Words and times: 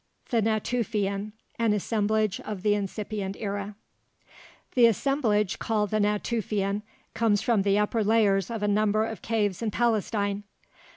THE 0.29 0.41
NATUFIAN, 0.41 1.31
AN 1.59 1.73
ASSEMBLAGE 1.73 2.39
OF 2.39 2.63
THE 2.63 2.73
INCIPIENT 2.73 3.37
ERA 3.39 3.75
The 4.73 4.87
assemblage 4.87 5.59
called 5.59 5.91
the 5.91 5.99
Natufian 5.99 6.81
comes 7.13 7.43
from 7.43 7.61
the 7.61 7.77
upper 7.77 8.03
layers 8.03 8.49
of 8.49 8.63
a 8.63 8.67
number 8.67 9.05
of 9.05 9.21
caves 9.21 9.61
in 9.61 9.69
Palestine. 9.69 10.41